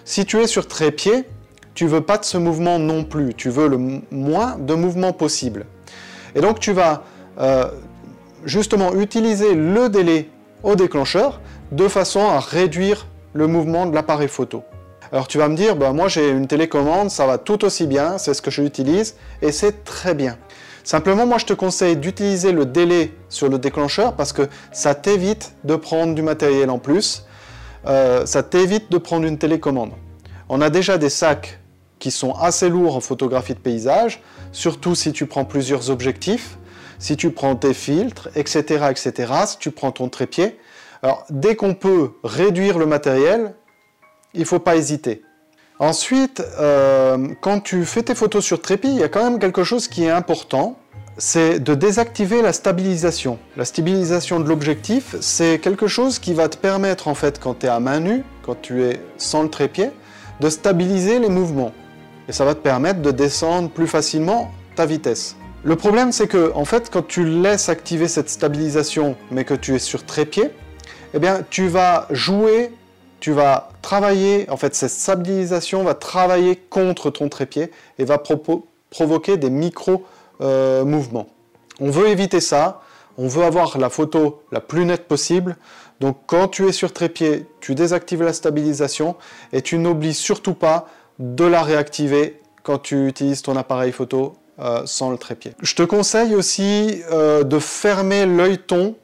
Si 0.03 0.25
tu 0.25 0.37
es 0.41 0.47
sur 0.47 0.67
trépied, 0.67 1.25
tu 1.79 1.87
veux 1.87 2.01
pas 2.01 2.17
de 2.17 2.25
ce 2.25 2.37
mouvement 2.37 2.77
non 2.77 3.05
plus, 3.05 3.33
tu 3.33 3.49
veux 3.49 3.69
le 3.69 3.77
moins 4.11 4.57
de 4.59 4.73
mouvement 4.73 5.13
possible. 5.13 5.65
Et 6.35 6.41
donc 6.41 6.59
tu 6.59 6.73
vas 6.73 7.03
euh, 7.39 7.71
justement 8.43 8.95
utiliser 8.95 9.55
le 9.55 9.87
délai 9.87 10.29
au 10.61 10.75
déclencheur 10.75 11.39
de 11.71 11.87
façon 11.87 12.19
à 12.19 12.41
réduire 12.41 13.07
le 13.31 13.47
mouvement 13.47 13.85
de 13.85 13.95
l'appareil 13.95 14.27
photo. 14.27 14.61
Alors 15.13 15.29
tu 15.29 15.37
vas 15.37 15.47
me 15.47 15.55
dire, 15.55 15.77
bah, 15.77 15.93
moi 15.93 16.09
j'ai 16.09 16.29
une 16.31 16.47
télécommande, 16.47 17.11
ça 17.11 17.25
va 17.25 17.37
tout 17.37 17.63
aussi 17.63 17.87
bien, 17.87 18.17
c'est 18.17 18.33
ce 18.33 18.41
que 18.41 18.51
j'utilise 18.51 19.15
et 19.41 19.53
c'est 19.53 19.85
très 19.85 20.13
bien. 20.13 20.35
Simplement, 20.83 21.25
moi 21.25 21.37
je 21.37 21.45
te 21.45 21.53
conseille 21.53 21.95
d'utiliser 21.95 22.51
le 22.51 22.65
délai 22.65 23.13
sur 23.29 23.47
le 23.47 23.57
déclencheur 23.57 24.17
parce 24.17 24.33
que 24.33 24.49
ça 24.73 24.95
t'évite 24.95 25.53
de 25.63 25.77
prendre 25.77 26.13
du 26.13 26.23
matériel 26.23 26.71
en 26.71 26.77
plus, 26.77 27.23
euh, 27.87 28.25
ça 28.25 28.43
t'évite 28.43 28.91
de 28.91 28.97
prendre 28.97 29.25
une 29.25 29.37
télécommande. 29.37 29.91
On 30.49 30.59
a 30.59 30.69
déjà 30.69 30.97
des 30.97 31.09
sacs 31.09 31.58
qui 31.99 32.11
sont 32.11 32.33
assez 32.33 32.69
lourds 32.69 32.95
en 32.95 33.01
photographie 33.01 33.53
de 33.53 33.59
paysage, 33.59 34.21
surtout 34.51 34.95
si 34.95 35.11
tu 35.11 35.25
prends 35.25 35.45
plusieurs 35.45 35.89
objectifs, 35.89 36.57
si 36.97 37.17
tu 37.17 37.31
prends 37.31 37.55
tes 37.55 37.73
filtres, 37.73 38.29
etc., 38.35 38.85
etc., 38.89 39.33
si 39.45 39.57
tu 39.57 39.71
prends 39.71 39.91
ton 39.91 40.09
trépied. 40.09 40.57
Alors, 41.01 41.25
dès 41.29 41.55
qu'on 41.55 41.73
peut 41.73 42.11
réduire 42.23 42.77
le 42.77 42.85
matériel, 42.85 43.53
il 44.33 44.41
ne 44.41 44.45
faut 44.45 44.59
pas 44.59 44.75
hésiter. 44.75 45.21
Ensuite, 45.79 46.43
euh, 46.59 47.29
quand 47.39 47.61
tu 47.61 47.85
fais 47.85 48.03
tes 48.03 48.15
photos 48.15 48.43
sur 48.43 48.61
trépied, 48.61 48.89
il 48.89 48.97
y 48.97 49.03
a 49.03 49.07
quand 49.07 49.23
même 49.23 49.39
quelque 49.39 49.63
chose 49.63 49.87
qui 49.87 50.03
est 50.03 50.09
important, 50.09 50.77
c'est 51.17 51.59
de 51.59 51.73
désactiver 51.73 52.41
la 52.41 52.51
stabilisation. 52.51 53.39
La 53.55 53.65
stabilisation 53.65 54.41
de 54.41 54.47
l'objectif, 54.47 55.15
c'est 55.21 55.59
quelque 55.59 55.87
chose 55.87 56.19
qui 56.19 56.33
va 56.33 56.49
te 56.49 56.57
permettre, 56.57 57.07
en 57.07 57.15
fait, 57.15 57.39
quand 57.39 57.59
tu 57.59 57.65
es 57.65 57.69
à 57.69 57.79
main 57.79 58.01
nue, 58.01 58.23
quand 58.43 58.61
tu 58.61 58.83
es 58.83 58.99
sans 59.17 59.43
le 59.43 59.49
trépied, 59.49 59.91
de 60.41 60.49
stabiliser 60.49 61.19
les 61.19 61.29
mouvements. 61.29 61.73
Et 62.29 62.31
ça 62.31 62.45
va 62.45 62.53
te 62.53 62.59
permettre 62.59 63.01
de 63.01 63.09
descendre 63.09 63.71
plus 63.71 63.87
facilement 63.87 64.51
ta 64.75 64.85
vitesse. 64.85 65.35
Le 65.63 65.75
problème, 65.75 66.11
c'est 66.11 66.27
que, 66.27 66.53
en 66.53 66.63
fait, 66.63 66.91
quand 66.91 67.05
tu 67.05 67.25
laisses 67.25 67.69
activer 67.69 68.07
cette 68.07 68.29
stabilisation, 68.29 69.15
mais 69.31 69.43
que 69.43 69.55
tu 69.55 69.73
es 69.73 69.79
sur 69.79 70.05
trépied, 70.05 70.51
eh 71.15 71.19
bien, 71.19 71.43
tu 71.49 71.67
vas 71.67 72.05
jouer, 72.11 72.71
tu 73.19 73.31
vas 73.31 73.69
travailler, 73.81 74.47
en 74.51 74.57
fait, 74.57 74.75
cette 74.75 74.91
stabilisation 74.91 75.83
va 75.83 75.95
travailler 75.95 76.55
contre 76.55 77.09
ton 77.09 77.29
trépied 77.29 77.71
et 77.97 78.05
va 78.05 78.19
provoquer 78.19 79.37
des 79.37 79.49
micro-mouvements. 79.49 81.27
on 81.81 81.89
veut 81.89 82.09
éviter 82.09 82.41
ça, 82.41 82.81
on 83.17 83.27
veut 83.27 83.43
avoir 83.43 83.77
la 83.79 83.89
photo 83.89 84.43
la 84.51 84.61
plus 84.61 84.85
nette 84.85 85.07
possible. 85.07 85.57
Donc 85.99 86.17
quand 86.25 86.47
tu 86.47 86.67
es 86.67 86.71
sur 86.71 86.93
trépied, 86.93 87.45
tu 87.59 87.75
désactives 87.75 88.23
la 88.23 88.31
stabilisation 88.31 89.17
et 89.51 89.61
tu 89.61 89.77
n'oublies 89.77 90.13
surtout 90.13 90.53
pas 90.53 90.87
de 91.19 91.45
la 91.45 91.61
réactiver 91.61 92.41
quand 92.63 92.79
tu 92.79 93.07
utilises 93.07 93.41
ton 93.41 93.55
appareil 93.55 93.91
photo 93.91 94.33
euh, 94.59 94.81
sans 94.85 95.11
le 95.11 95.17
trépied. 95.17 95.53
Je 95.61 95.75
te 95.75 95.83
conseille 95.83 96.35
aussi 96.35 97.01
euh, 97.11 97.43
de 97.43 97.59
fermer 97.59 98.25
l'œilleton 98.25 98.95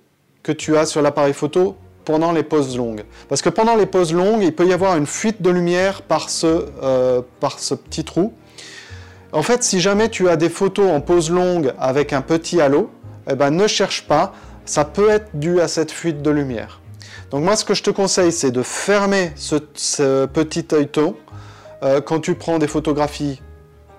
que 0.43 0.51
tu 0.51 0.77
as 0.77 0.85
sur 0.85 1.01
l'appareil 1.01 1.33
photo 1.33 1.75
pendant 2.05 2.31
les 2.31 2.43
pauses 2.43 2.77
longues. 2.77 3.03
Parce 3.27 3.41
que 3.41 3.49
pendant 3.49 3.75
les 3.75 3.85
pauses 3.85 4.13
longues, 4.13 4.43
il 4.43 4.53
peut 4.53 4.65
y 4.65 4.73
avoir 4.73 4.95
une 4.95 5.07
fuite 5.07 5.41
de 5.41 5.49
lumière 5.49 6.03
par 6.03 6.29
ce, 6.29 6.67
euh, 6.83 7.21
par 7.39 7.59
ce 7.59 7.73
petit 7.73 8.03
trou. 8.03 8.33
En 9.31 9.41
fait, 9.41 9.63
si 9.63 9.81
jamais 9.81 10.09
tu 10.09 10.29
as 10.29 10.37
des 10.37 10.49
photos 10.49 10.89
en 10.89 11.01
pause 11.01 11.31
longue 11.31 11.73
avec 11.79 12.13
un 12.13 12.21
petit 12.21 12.61
halo, 12.61 12.89
eh 13.29 13.35
ben, 13.35 13.49
ne 13.49 13.67
cherche 13.67 14.07
pas, 14.07 14.33
ça 14.65 14.85
peut 14.85 15.09
être 15.09 15.29
dû 15.33 15.59
à 15.59 15.67
cette 15.67 15.91
fuite 15.91 16.21
de 16.21 16.29
lumière. 16.29 16.79
Donc 17.31 17.43
moi, 17.43 17.55
ce 17.55 17.65
que 17.65 17.73
je 17.73 17.83
te 17.83 17.89
conseille, 17.89 18.31
c'est 18.31 18.51
de 18.51 18.61
fermer 18.61 19.31
ce, 19.35 20.25
petit 20.25 20.65
œilleton 20.71 21.15
euh, 21.83 22.01
quand 22.01 22.19
tu 22.19 22.35
prends 22.35 22.59
des 22.59 22.67
photographies 22.67 23.41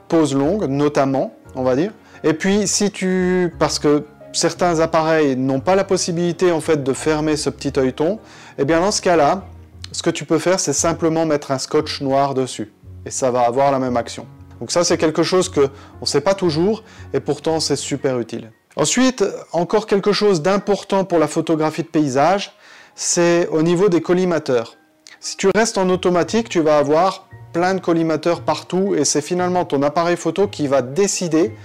pause 0.08 0.34
longue, 0.34 0.64
notamment, 0.64 1.34
on 1.54 1.62
va 1.62 1.76
dire. 1.76 1.92
Et 2.24 2.32
puis, 2.32 2.66
si 2.66 2.90
tu... 2.90 3.54
parce 3.58 3.78
que 3.78 4.04
certains 4.32 4.80
appareils 4.80 5.36
n'ont 5.36 5.60
pas 5.60 5.74
la 5.74 5.84
possibilité 5.84 6.52
en 6.52 6.60
fait 6.60 6.82
de 6.82 6.92
fermer 6.92 7.36
ce 7.36 7.50
petit 7.50 7.72
œilleton, 7.78 8.18
eh 8.58 8.64
bien 8.64 8.80
dans 8.80 8.90
ce 8.90 9.02
cas-là, 9.02 9.46
ce 9.92 10.02
que 10.02 10.10
tu 10.10 10.24
peux 10.24 10.38
faire, 10.38 10.60
c'est 10.60 10.72
simplement 10.72 11.24
mettre 11.26 11.50
un 11.50 11.58
scotch 11.58 12.00
noir 12.00 12.34
dessus. 12.34 12.72
Et 13.06 13.10
ça 13.10 13.30
va 13.30 13.42
avoir 13.42 13.72
la 13.72 13.78
même 13.78 13.96
action. 13.96 14.26
Donc 14.60 14.70
ça, 14.70 14.84
c'est 14.84 14.98
quelque 14.98 15.22
chose 15.22 15.48
qu'on 15.48 15.70
ne 16.00 16.06
sait 16.06 16.20
pas 16.20 16.34
toujours, 16.34 16.82
et 17.12 17.20
pourtant 17.20 17.60
c'est 17.60 17.76
super 17.76 18.18
utile. 18.18 18.50
Ensuite, 18.76 19.24
encore 19.52 19.86
quelque 19.86 20.12
chose 20.12 20.42
d'important 20.42 21.04
pour 21.04 21.18
la 21.18 21.28
photographie 21.28 21.82
de 21.82 21.88
paysage, 21.88 22.52
c'est 22.94 23.48
au 23.48 23.62
niveau 23.62 23.88
des 23.88 24.00
collimateurs. 24.00 24.76
Si 25.20 25.36
tu 25.36 25.48
restes 25.54 25.78
en 25.78 25.88
automatique, 25.88 26.48
tu 26.48 26.60
vas 26.60 26.78
avoir 26.78 27.28
plein 27.56 27.72
de 27.72 27.80
collimateurs 27.80 28.42
partout, 28.42 28.94
et 28.94 29.06
c'est 29.06 29.22
finalement 29.22 29.64
ton 29.64 29.82
appareil 29.82 30.18
photo 30.18 30.46
qui 30.46 30.66
va 30.66 30.82
décider 30.82 31.56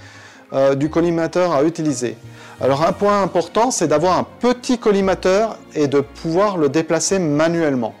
euh, 0.54 0.74
du 0.74 0.88
collimateur 0.88 1.52
à 1.52 1.64
utiliser. 1.64 2.16
Alors 2.62 2.82
un 2.82 2.92
point 2.92 3.22
important, 3.22 3.70
c'est 3.70 3.88
d'avoir 3.88 4.16
un 4.16 4.26
petit 4.40 4.78
collimateur 4.78 5.58
et 5.74 5.88
de 5.88 6.00
pouvoir 6.00 6.56
le 6.56 6.70
déplacer 6.70 7.18
manuellement. 7.18 7.94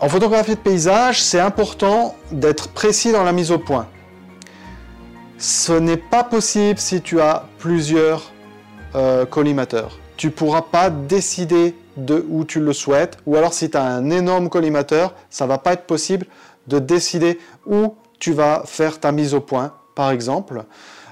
En 0.00 0.08
photographie 0.08 0.56
de 0.56 0.60
paysage, 0.60 1.22
c'est 1.22 1.38
important 1.38 2.16
d'être 2.32 2.70
précis 2.70 3.12
dans 3.12 3.22
la 3.22 3.30
mise 3.30 3.52
au 3.52 3.58
point. 3.58 3.86
Ce 5.38 5.72
n'est 5.72 5.96
pas 5.96 6.24
possible 6.24 6.80
si 6.80 7.00
tu 7.00 7.20
as 7.20 7.44
plusieurs 7.58 8.32
euh, 8.96 9.24
collimateurs. 9.24 10.00
Tu 10.16 10.26
ne 10.26 10.32
pourras 10.32 10.62
pas 10.62 10.90
décider 10.90 11.76
de 11.96 12.26
où 12.28 12.44
tu 12.44 12.58
le 12.58 12.72
souhaites, 12.72 13.18
ou 13.24 13.36
alors 13.36 13.52
si 13.52 13.70
tu 13.70 13.76
as 13.76 13.84
un 13.84 14.10
énorme 14.10 14.48
collimateur, 14.48 15.14
ça 15.28 15.46
va 15.46 15.58
pas 15.58 15.74
être 15.74 15.86
possible 15.86 16.26
de 16.66 16.78
décider 16.78 17.38
où 17.66 17.94
tu 18.18 18.32
vas 18.32 18.62
faire 18.66 19.00
ta 19.00 19.12
mise 19.12 19.34
au 19.34 19.40
point, 19.40 19.72
par 19.94 20.10
exemple. 20.10 20.64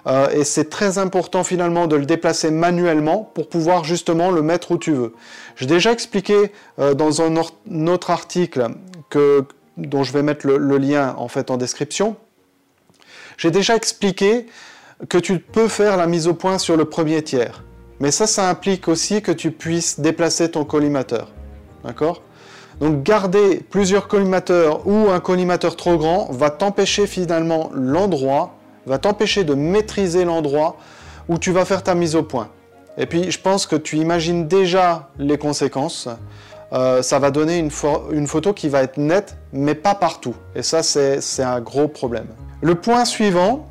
Euh, 0.06 0.28
et 0.30 0.44
c'est 0.44 0.70
très 0.70 0.98
important 0.98 1.44
finalement 1.44 1.86
de 1.86 1.96
le 1.96 2.06
déplacer 2.06 2.50
manuellement 2.50 3.30
pour 3.34 3.48
pouvoir 3.48 3.84
justement 3.84 4.30
le 4.30 4.42
mettre 4.42 4.72
où 4.72 4.78
tu 4.78 4.92
veux. 4.92 5.14
J'ai 5.56 5.66
déjà 5.66 5.92
expliqué 5.92 6.52
euh, 6.78 6.94
dans 6.94 7.20
un, 7.20 7.36
autre 7.86 8.10
article 8.10 8.68
que, 9.10 9.44
dont 9.76 10.04
je 10.04 10.12
vais 10.12 10.22
mettre 10.22 10.46
le, 10.46 10.78
lien 10.78 11.14
en 11.18 11.28
fait 11.28 11.50
en 11.50 11.56
description. 11.56 12.16
J'ai 13.36 13.50
déjà 13.50 13.76
expliqué 13.76 14.46
que 15.08 15.18
tu 15.18 15.38
peux 15.38 15.68
faire 15.68 15.96
la 15.96 16.06
mise 16.06 16.26
au 16.26 16.34
point 16.34 16.58
sur 16.58 16.76
le 16.76 16.86
premier 16.86 17.22
tiers. 17.22 17.62
Mais 18.00 18.10
ça, 18.10 18.26
ça 18.26 18.48
implique 18.48 18.88
aussi 18.88 19.22
que 19.22 19.32
tu 19.32 19.50
puisses 19.50 20.00
déplacer 20.00 20.50
ton 20.50 20.64
collimateur. 20.64 21.32
D'accord? 21.84 22.22
Donc 22.80 23.02
garder 23.02 23.60
plusieurs 23.70 24.08
collimateurs 24.08 24.86
ou 24.86 25.10
un 25.10 25.20
collimateur 25.20 25.76
trop 25.76 25.96
grand 25.96 26.28
va 26.30 26.50
t'empêcher 26.50 27.06
finalement 27.06 27.70
l'endroit 27.74 28.58
va 28.88 28.98
t'empêcher 28.98 29.44
de 29.44 29.54
maîtriser 29.54 30.24
l'endroit 30.24 30.76
où 31.28 31.38
tu 31.38 31.52
vas 31.52 31.64
faire 31.64 31.82
ta 31.82 31.94
mise 31.94 32.16
au 32.16 32.22
point. 32.22 32.48
Et 32.96 33.06
puis, 33.06 33.30
je 33.30 33.38
pense 33.38 33.66
que 33.66 33.76
tu 33.76 33.96
imagines 33.96 34.48
déjà 34.48 35.10
les 35.18 35.38
conséquences. 35.38 36.08
Euh, 36.72 37.00
ça 37.02 37.18
va 37.18 37.30
donner 37.30 37.58
une, 37.58 37.70
photo 37.70 38.52
qui 38.52 38.68
va 38.68 38.82
être 38.82 38.96
nette, 38.96 39.36
mais 39.52 39.74
pas 39.74 39.94
partout. 39.94 40.34
Et 40.54 40.62
ça, 40.62 40.82
c'est 40.82 41.42
un 41.42 41.60
gros 41.60 41.86
problème. 41.86 42.26
Le 42.60 42.74
point 42.74 43.04
suivant, 43.04 43.66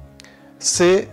c'est 0.60 1.10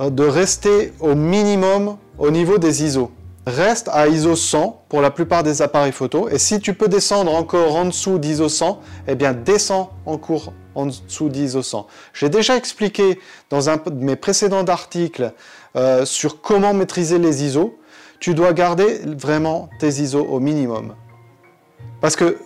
euh, 0.00 0.10
de 0.10 0.24
rester 0.24 0.92
au 1.00 1.14
minimum 1.14 1.96
au 2.18 2.30
niveau 2.30 2.58
des 2.58 2.84
ISO. 2.84 3.10
Reste 3.46 3.88
à 3.92 4.08
ISO 4.08 4.34
100 4.34 4.86
pour 4.88 5.00
la 5.00 5.12
plupart 5.12 5.44
des 5.44 5.62
appareils 5.62 5.92
photo. 5.92 6.28
Et 6.28 6.36
si 6.38 6.58
tu 6.58 6.74
peux 6.74 6.88
descendre 6.88 7.32
encore 7.32 7.76
en 7.76 7.84
dessous 7.84 8.18
d'ISO 8.18 8.48
100, 8.48 8.80
eh 9.06 9.14
bien 9.14 9.34
descends 9.34 9.92
en 10.04 10.18
cours 10.18 10.52
en 10.74 10.86
dessous 10.86 11.28
d'ISO 11.28 11.62
100. 11.62 11.86
J'ai 12.12 12.28
déjà 12.28 12.56
expliqué 12.56 13.20
dans 13.48 13.70
un 13.70 13.76
de 13.76 14.04
mes 14.04 14.16
précédents 14.16 14.64
articles 14.64 15.32
euh, 15.76 16.04
sur 16.04 16.40
comment 16.40 16.74
maîtriser 16.74 17.20
les 17.20 17.44
ISO. 17.44 17.78
Tu 18.18 18.34
dois 18.34 18.52
garder 18.52 19.00
vraiment 19.16 19.70
tes 19.78 19.90
ISO 19.90 20.24
au 20.24 20.40
minimum. 20.40 20.96
Parce 22.00 22.16
que, 22.16 22.38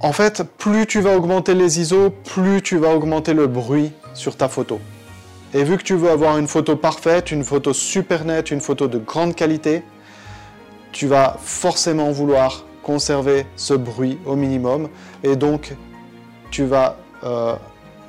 en 0.00 0.12
fait, 0.12 0.44
plus 0.56 0.86
tu 0.86 1.00
vas 1.00 1.16
augmenter 1.16 1.54
les 1.54 1.80
ISO, 1.80 2.10
plus 2.10 2.62
tu 2.62 2.78
vas 2.78 2.94
augmenter 2.94 3.34
le 3.34 3.48
bruit 3.48 3.90
sur 4.14 4.36
ta 4.36 4.48
photo. 4.48 4.78
Et 5.52 5.64
vu 5.64 5.78
que 5.78 5.82
tu 5.82 5.94
veux 5.94 6.10
avoir 6.10 6.38
une 6.38 6.46
photo 6.46 6.76
parfaite, 6.76 7.32
une 7.32 7.42
photo 7.42 7.72
super 7.72 8.24
nette, 8.24 8.52
une 8.52 8.60
photo 8.60 8.86
de 8.86 8.98
grande 8.98 9.34
qualité, 9.34 9.82
tu 10.94 11.08
vas 11.08 11.36
forcément 11.42 12.12
vouloir 12.12 12.64
conserver 12.82 13.46
ce 13.56 13.74
bruit 13.74 14.18
au 14.24 14.36
minimum. 14.36 14.88
Et 15.24 15.34
donc, 15.36 15.74
tu 16.50 16.64
vas 16.64 16.96
euh, 17.24 17.56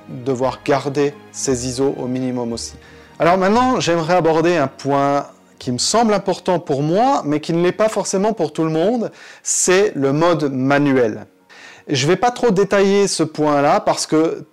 devoir 0.08 0.60
garder 0.64 1.14
ces 1.32 1.68
ISO 1.68 1.96
au 1.98 2.06
minimum 2.06 2.54
aussi. 2.54 2.76
Alors 3.18 3.38
maintenant, 3.38 3.80
j'aimerais 3.80 4.14
aborder 4.14 4.56
un 4.56 4.68
point 4.68 5.26
qui 5.58 5.72
me 5.72 5.80
semble 5.80 6.14
important 6.14 6.60
pour 6.60 6.84
moi, 6.84 7.24
mais 7.26 7.40
qui 7.40 7.54
ne 7.54 7.64
l'est 7.64 7.72
pas 7.72 7.90
forcément 7.90 8.34
pour 8.34 8.54
tout 8.54 8.64
le 8.64 8.70
monde, 8.70 9.12
c'est 9.42 9.94
le 9.96 10.14
mode 10.14 10.54
manuel. 10.54 11.26
Je 11.88 12.06
ne 12.06 12.12
vais 12.12 12.18
pas 12.18 12.32
trop 12.32 12.52
détailler 12.52 13.08
ce 13.08 13.24
point-là 13.24 13.80
parce 13.80 14.06
que 14.06 14.46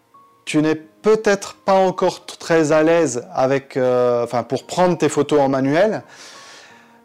tu 0.47 0.62
n'es 0.62 0.77
peut-être 0.77 1.57
pas 1.57 1.75
encore 1.75 2.25
très 2.25 2.73
à 2.73 2.83
l'aise 2.83 3.27
avec, 3.35 3.77
euh, 3.77 4.27
pour 4.49 4.67
prendre 4.67 4.97
tes 4.97 5.09
photos 5.11 5.41
en 5.41 5.49
manuel. 5.49 6.03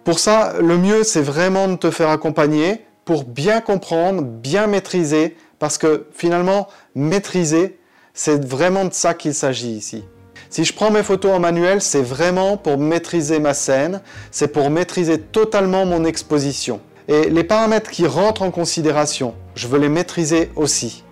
Pour 0.07 0.19
ça, 0.19 0.53
le 0.61 0.77
mieux, 0.77 1.03
c'est 1.03 1.21
vraiment 1.21 1.67
de 1.67 1.75
te 1.75 1.91
faire 1.91 2.07
accompagner 2.07 2.85
pour 3.03 3.25
bien 3.25 3.59
comprendre, 3.59 4.21
bien 4.21 4.65
maîtriser, 4.65 5.35
parce 5.59 5.77
que 5.77 6.07
finalement, 6.13 6.69
maîtriser, 6.95 7.77
c'est 8.13 8.45
vraiment 8.45 8.85
de 8.85 8.93
ça 8.93 9.13
qu'il 9.13 9.33
s'agit 9.33 9.71
ici. 9.71 10.05
Si 10.49 10.63
je 10.63 10.73
prends 10.73 10.91
mes 10.91 11.03
photos 11.03 11.33
en 11.33 11.41
manuel, 11.41 11.81
c'est 11.81 12.01
vraiment 12.01 12.55
pour 12.55 12.77
maîtriser 12.77 13.39
ma 13.39 13.53
scène, 13.53 13.99
c'est 14.31 14.47
pour 14.47 14.69
maîtriser 14.69 15.19
totalement 15.19 15.85
mon 15.85 16.05
exposition. 16.05 16.79
Et 17.09 17.29
les 17.29 17.43
paramètres 17.43 17.91
qui 17.91 18.07
rentrent 18.07 18.43
en 18.43 18.51
considération, 18.51 19.35
je 19.55 19.67
veux 19.67 19.77
les 19.77 19.89
maîtriser 19.89 20.51
aussi. 20.55 21.03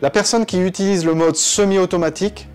La 0.00 0.08
personne 0.08 0.46
qui 0.46 0.58
utilise 0.58 1.04
le 1.04 1.12
mode 1.12 1.36
semi-automatique, 1.36 2.48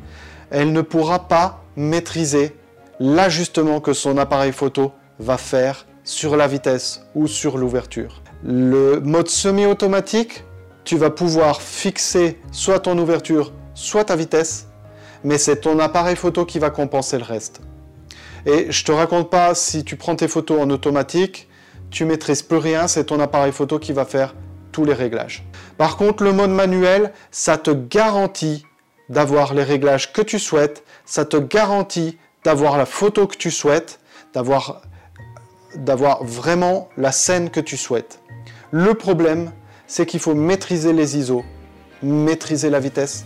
elle 0.50 0.74
ne 0.74 0.82
pourra 0.82 1.28
pas 1.28 1.64
maîtriser 1.76 2.56
l'ajustement 3.00 3.80
que 3.80 3.94
son 3.94 4.18
appareil 4.18 4.54
photo 4.54 4.92
va 5.22 5.38
faire 5.38 5.86
sur 6.04 6.36
la 6.36 6.48
vitesse 6.48 7.04
ou 7.16 7.28
sur 7.28 7.58
l'ouverture. 7.58 8.22
Le 8.44 9.00
mode 9.00 9.30
semi-automatique, 9.30 10.44
tu 10.84 10.98
vas 10.98 11.12
pouvoir 11.12 11.62
fixer 11.62 12.40
soit 12.52 12.80
ton 12.80 12.98
ouverture, 12.98 13.54
soit 13.76 14.06
ta 14.06 14.16
vitesse, 14.16 14.68
mais 15.24 15.38
c'est 15.38 15.62
ton 15.62 15.78
appareil 15.80 16.16
photo 16.16 16.44
qui 16.46 16.58
va 16.58 16.72
compenser 16.72 17.18
le 17.18 17.24
reste. 17.24 17.62
Et 18.48 18.72
je 18.72 18.84
te 18.84 18.92
raconte 18.92 19.30
pas 19.30 19.54
si 19.54 19.84
tu 19.84 19.96
prends 19.96 20.16
tes 20.16 20.28
photos 20.28 20.60
en 20.60 20.70
automatique, 20.72 21.48
tu 21.92 22.06
maîtrises 22.06 22.42
plus 22.42 22.58
rien, 22.58 22.88
c'est 22.88 23.06
ton 23.06 23.20
appareil 23.20 23.52
photo 23.52 23.78
qui 23.78 23.94
va 23.94 24.06
faire 24.06 24.34
tous 24.72 24.86
les 24.86 24.94
réglages. 24.94 25.46
Par 25.78 25.98
contre, 25.98 26.24
le 26.24 26.34
mode 26.34 26.50
manuel, 26.50 27.14
ça 27.30 27.58
te 27.58 27.70
garantit 27.70 28.66
d'avoir 29.10 29.54
les 29.54 29.64
réglages 29.64 30.12
que 30.14 30.22
tu 30.24 30.40
souhaites, 30.40 30.84
ça 31.06 31.26
te 31.26 31.38
garantit 31.38 32.18
d'avoir 32.44 32.78
la 32.78 32.88
photo 32.88 33.28
que 33.28 33.38
tu 33.38 33.52
souhaites, 33.52 34.00
d'avoir 34.34 34.82
d'avoir 35.76 36.24
vraiment 36.24 36.90
la 36.98 37.12
scène 37.12 37.50
que 37.50 37.60
tu 37.60 37.78
souhaites. 37.78 38.20
Le 38.72 38.94
problème, 38.94 39.52
c'est 39.88 40.06
qu'il 40.06 40.20
faut 40.20 40.36
maîtriser 40.36 40.94
les 40.94 41.18
ISO, 41.18 41.44
maîtriser 42.02 42.70
la 42.70 42.80
vitesse 42.80 43.26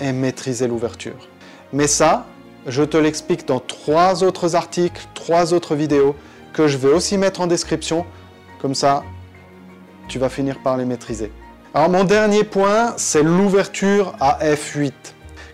et 0.00 0.12
maîtriser 0.12 0.68
l'ouverture. 0.68 1.28
Mais 1.72 1.86
ça, 1.86 2.26
je 2.66 2.82
te 2.82 2.96
l'explique 2.96 3.46
dans 3.46 3.60
trois 3.60 4.24
autres 4.24 4.56
articles, 4.56 5.06
trois 5.14 5.52
autres 5.52 5.74
vidéos 5.74 6.14
que 6.52 6.68
je 6.68 6.78
vais 6.78 6.92
aussi 6.92 7.18
mettre 7.18 7.40
en 7.40 7.46
description. 7.46 8.06
Comme 8.60 8.74
ça, 8.74 9.02
tu 10.08 10.18
vas 10.18 10.28
finir 10.28 10.62
par 10.62 10.76
les 10.76 10.84
maîtriser. 10.84 11.32
Alors 11.74 11.90
mon 11.90 12.04
dernier 12.04 12.44
point, 12.44 12.94
c'est 12.96 13.22
l'ouverture 13.22 14.14
à 14.20 14.38
f8. 14.44 14.92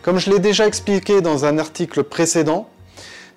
Comme 0.03 0.19
je 0.19 0.31
l'ai 0.31 0.39
déjà 0.39 0.67
expliqué 0.67 1.21
dans 1.21 1.45
un 1.45 1.59
article 1.59 2.05
précédent 2.05 2.69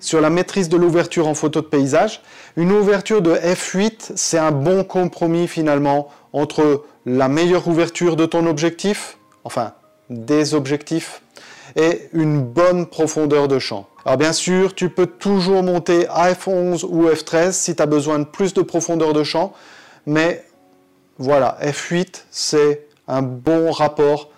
sur 0.04 0.20
la 0.20 0.28
maîtrise 0.28 0.68
de 0.68 0.76
l'ouverture 0.76 1.26
en 1.26 1.34
photo 1.34 1.62
de 1.62 1.66
paysage, 1.66 2.20
une 2.56 2.72
ouverture 2.72 3.22
de 3.22 3.34
f8, 3.34 4.12
c'est 4.16 4.38
un 4.38 4.52
bon 4.52 4.84
compromis 4.84 5.48
finalement 5.48 6.08
entre 6.34 6.84
la 7.06 7.28
meilleure 7.28 7.66
ouverture 7.68 8.14
de 8.14 8.26
ton 8.26 8.46
objectif, 8.46 9.16
enfin 9.44 9.72
des 10.10 10.52
objectifs, 10.52 11.22
et 11.76 12.10
une 12.12 12.42
bonne 12.42 12.84
profondeur 12.84 13.48
de 13.48 13.58
champ. 13.58 13.88
Alors 14.04 14.18
bien 14.18 14.34
sûr, 14.34 14.74
tu 14.74 14.90
peux 14.90 15.06
toujours 15.06 15.62
monter 15.62 16.06
à 16.10 16.30
f11 16.32 16.84
ou 16.84 17.08
f13 17.08 17.52
si 17.52 17.74
tu 17.74 17.82
as 17.82 17.86
besoin 17.86 18.18
de 18.18 18.24
plus 18.24 18.52
de 18.52 18.60
profondeur 18.60 19.14
de 19.14 19.24
champ, 19.24 19.54
mais 20.04 20.44
voilà, 21.16 21.56
f8 21.62 22.24
c'est 22.30 22.88
un 23.08 23.22
bon 23.22 23.70
rapport 23.70 24.28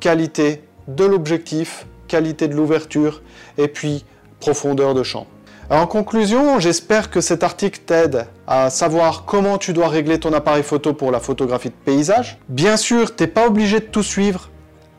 qualité 0.00 0.62
de 0.88 1.04
l'objectif, 1.04 1.86
qualité 2.08 2.48
de 2.48 2.54
l'ouverture 2.54 3.20
et 3.58 3.68
puis 3.68 4.06
profondeur 4.42 4.92
de 4.92 5.04
champ. 5.04 5.28
en 5.70 5.86
conclusion, 5.86 6.58
j'espère 6.58 7.10
que 7.10 7.20
cet 7.20 7.44
article 7.44 7.78
t'aide 7.86 8.26
à 8.48 8.70
savoir 8.70 9.24
comment 9.24 9.56
tu 9.56 9.72
dois 9.72 9.88
régler 9.88 10.18
ton 10.18 10.32
appareil 10.32 10.64
photo 10.64 10.92
pour 10.92 11.12
la 11.12 11.20
photographie 11.20 11.68
de 11.68 11.84
paysage. 11.84 12.38
Bien 12.48 12.76
sûr, 12.76 13.14
tu 13.14 13.22
n'es 13.22 13.28
pas 13.28 13.46
obligé 13.46 13.78
de 13.78 13.84
tout 13.84 14.02
suivre. 14.02 14.50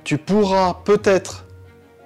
Tu 0.06 0.18
pourras 0.18 0.78
peut-être 0.86 1.44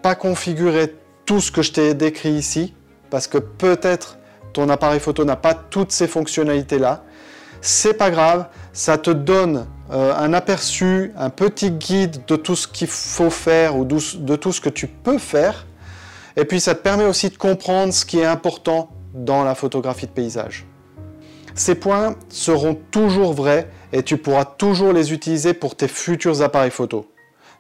pas 0.01 0.15
configurer 0.15 0.96
tout 1.27 1.39
ce 1.39 1.51
que 1.51 1.62
je 1.62 1.74
t'ai 1.74 1.94
décrit 1.94 2.32
ici, 2.32 2.74
parce 3.12 3.27
que 3.27 3.38
peut-être 3.38 4.17
ton 4.51 4.67
appareil 4.70 5.00
photo 5.00 5.24
n'a 5.24 5.36
pas 5.36 5.53
toutes 5.53 5.91
ces 5.91 6.08
fonctionnalités-là. 6.08 7.03
C'est 7.62 7.94
pas 7.94 8.10
grave, 8.10 8.48
ça 8.74 8.98
te 8.98 9.12
donne 9.12 9.67
euh, 9.91 10.15
un 10.17 10.34
aperçu, 10.34 11.13
un 11.15 11.29
petit 11.29 11.70
guide 11.70 12.25
de 12.27 12.36
tout 12.36 12.56
ce 12.56 12.67
qu'il 12.67 12.88
faut 12.88 13.29
faire 13.29 13.77
ou 13.77 13.86
de 13.86 14.36
tout 14.36 14.51
ce 14.51 14.60
que 14.60 14.70
tu 14.70 14.88
peux 14.88 15.20
faire. 15.20 15.66
Et 16.38 16.46
puis 16.46 16.62
ça 16.62 16.75
te 16.75 16.82
permet 16.82 17.06
aussi 17.06 17.29
de 17.29 17.36
comprendre 17.36 17.91
ce 17.91 18.06
qui 18.06 18.20
est 18.20 18.25
important 18.25 18.89
dans 19.15 19.44
la 19.44 19.56
photographie 19.56 20.06
de 20.06 20.12
paysage. 20.12 20.67
Ces 21.56 21.74
points 21.74 22.15
seront 22.29 22.77
toujours 22.91 23.34
vrais 23.34 23.67
et 23.91 24.03
tu 24.03 24.17
pourras 24.17 24.46
toujours 24.46 24.94
les 24.94 25.12
utiliser 25.12 25.56
pour 25.56 25.75
tes 25.75 25.88
futurs 25.88 26.44
appareils 26.44 26.70
photo. 26.70 27.08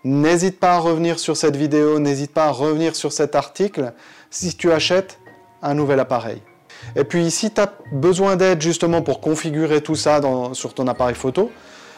N'hésite 0.03 0.59
pas 0.59 0.75
à 0.75 0.77
revenir 0.77 1.17
sur 1.17 1.35
cette 1.35 1.55
vidéo, 1.55 1.97
n'hésite 1.97 2.31
pas 2.31 2.45
à 2.45 2.51
revenir 2.51 2.95
sur 2.95 3.11
cet 3.11 3.33
article 3.33 3.93
si 4.29 4.55
tu 4.55 4.71
achètes 4.71 5.17
un 5.63 5.73
nouvel 5.73 5.99
appareil. 5.99 6.43
Et 6.95 7.03
puis 7.03 7.31
si 7.31 7.49
tu 7.49 7.59
as 7.59 7.73
besoin 7.91 8.35
d'aide 8.35 8.61
justement 8.61 9.01
pour 9.01 9.19
configurer 9.19 9.81
tout 9.81 9.95
ça 9.95 10.21
sur 10.53 10.75
ton 10.75 10.87
appareil 10.87 11.15
photo, 11.15 11.49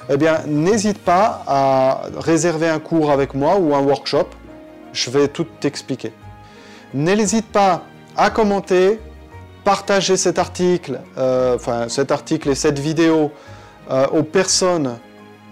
eh 0.09 0.15
bien 0.15 0.39
n'hésite 0.47 0.99
pas 0.99 1.43
à 1.45 2.03
réserver 2.17 2.69
un 2.69 2.79
cours 2.79 3.11
avec 3.11 3.33
moi 3.33 3.57
ou 3.57 3.75
un 3.75 3.81
workshop. 3.81 4.27
Je 4.93 5.09
vais 5.09 5.27
tout 5.27 5.45
t'expliquer. 5.59 6.13
N'hésite 6.93 7.45
pas 7.45 7.83
à 8.17 8.31
commenter, 8.31 8.99
partager 9.63 10.17
cet 10.17 10.39
article, 10.39 10.99
euh, 11.19 11.55
enfin 11.55 11.87
cet 11.87 12.11
article 12.11 12.49
et 12.49 12.55
cette 12.55 12.79
vidéo 12.79 13.31
euh, 13.91 14.07
aux 14.07 14.23
personnes 14.23 14.97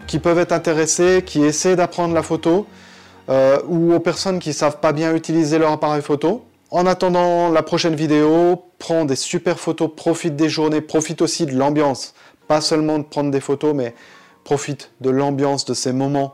qui 0.07 0.17
peuvent 0.17 0.39
être 0.39 0.51
intéressées, 0.51 1.21
qui 1.23 1.43
essaient 1.43 1.75
d'apprendre 1.75 2.15
la 2.15 2.23
photo, 2.23 2.65
euh, 3.29 3.59
ou 3.67 3.93
aux 3.93 3.99
personnes 3.99 4.39
qui 4.39 4.49
ne 4.49 4.53
savent 4.53 4.79
pas 4.79 4.93
bien 4.93 5.13
utiliser 5.13 5.59
leur 5.59 5.71
appareil 5.71 6.01
photo. 6.01 6.43
En 6.71 6.87
attendant 6.87 7.49
la 7.49 7.61
prochaine 7.61 7.95
vidéo, 7.95 8.63
prends 8.79 9.05
des 9.05 9.15
super 9.15 9.59
photos, 9.59 9.91
profite 9.95 10.35
des 10.35 10.49
journées, 10.49 10.81
profite 10.81 11.21
aussi 11.21 11.45
de 11.45 11.55
l'ambiance. 11.55 12.15
Pas 12.47 12.61
seulement 12.61 12.97
de 12.97 13.03
prendre 13.03 13.29
des 13.29 13.41
photos, 13.41 13.75
mais 13.75 13.93
profite 14.43 14.91
de 15.01 15.11
l'ambiance, 15.11 15.65
de 15.65 15.73
ces 15.75 15.93
moments 15.93 16.33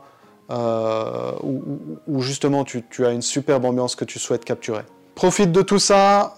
euh, 0.50 1.32
où, 1.42 2.20
justement 2.20 2.64
tu, 2.64 2.84
tu 2.90 3.06
as 3.06 3.10
une 3.10 3.22
superbe 3.22 3.64
ambiance 3.64 3.96
que 3.96 4.04
tu 4.04 4.18
souhaites 4.18 4.44
capturer. 4.44 4.82
Profite 5.14 5.52
de 5.52 5.62
tout 5.62 5.78
ça, 5.78 6.34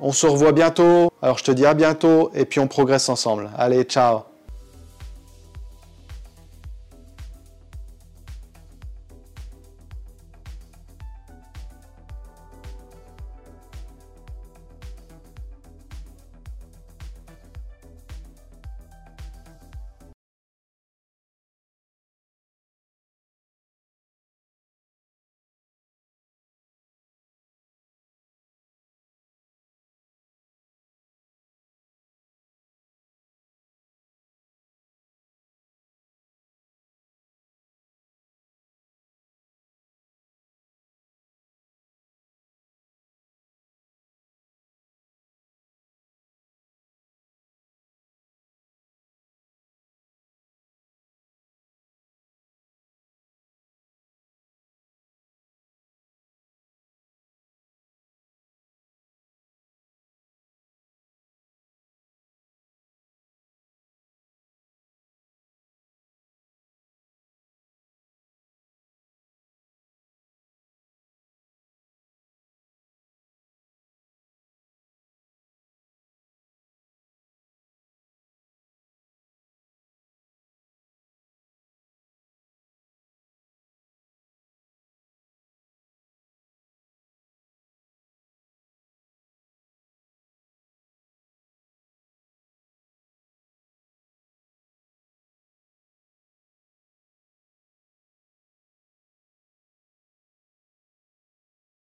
on 0.00 0.12
se 0.12 0.26
revoit 0.26 0.52
bientôt. 0.52 1.10
Alors 1.22 1.38
je 1.38 1.44
te 1.44 1.52
dis 1.52 1.66
à 1.66 1.74
bientôt 1.74 2.30
et 2.34 2.44
puis 2.44 2.60
on 2.60 2.68
progresse 2.68 3.08
ensemble. 3.08 3.50
Allez, 3.56 3.84
ciao 3.84 4.35